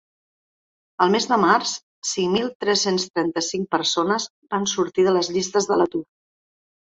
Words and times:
Al 1.03 1.11
mes 1.15 1.27
de 1.31 1.37
març, 1.41 1.73
cinc 2.11 2.33
mil 2.37 2.47
tres-cents 2.65 3.05
trenta-cinc 3.19 3.69
persones 3.77 4.27
van 4.55 4.67
sortir 4.73 5.05
de 5.09 5.13
les 5.19 5.29
llistes 5.37 5.69
de 5.73 5.77
l’atur. 5.83 6.03